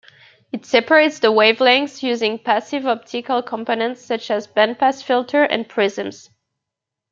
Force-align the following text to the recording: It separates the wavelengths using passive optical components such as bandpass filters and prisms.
It 0.51 0.65
separates 0.65 1.19
the 1.19 1.31
wavelengths 1.31 2.01
using 2.01 2.39
passive 2.39 2.87
optical 2.87 3.43
components 3.43 4.03
such 4.03 4.31
as 4.31 4.47
bandpass 4.47 5.03
filters 5.03 5.49
and 5.51 5.69
prisms. 5.69 6.31